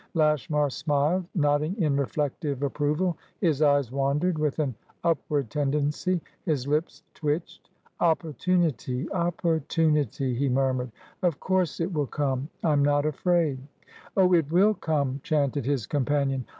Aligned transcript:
Lashmar 0.15 0.71
smiled, 0.71 1.25
nodding 1.35 1.75
in 1.79 1.95
reflective 1.95 2.63
approval. 2.63 3.15
His 3.39 3.61
eyes 3.61 3.91
wandered, 3.91 4.39
with 4.39 4.57
an 4.57 4.73
upward 5.03 5.51
tendency; 5.51 6.19
his 6.43 6.67
lips 6.67 7.03
twitched. 7.13 7.69
"Opportunity, 7.99 9.11
opportunity," 9.11 10.33
he 10.33 10.49
murmured. 10.49 10.91
"Of 11.21 11.39
course 11.39 11.79
it 11.79 11.93
will 11.93 12.07
come. 12.07 12.49
I'm 12.63 12.83
not 12.83 13.05
afraid." 13.05 13.59
"Oh 14.17 14.33
it 14.33 14.51
will 14.51 14.73
come!" 14.73 15.19
chanted 15.21 15.65
his 15.67 15.85
companion. 15.85 16.45